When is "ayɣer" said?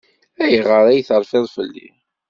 0.43-0.85